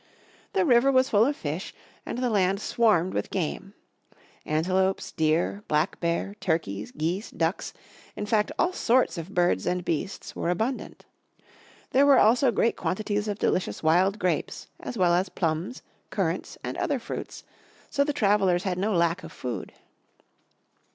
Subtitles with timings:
[0.53, 1.75] The river was full of fish,
[2.07, 3.75] and the land swarmed with game.
[4.47, 7.71] Antelopes, deer, black bear, turkeys, geese, ducks,
[8.15, 11.05] in fact all sorts of birds and beasts were abundant.
[11.91, 16.77] There were also great quantities of delicious wild grapes as well as plums, currants and
[16.77, 17.43] other fruits;
[17.91, 19.71] so the travelers had no lack of food.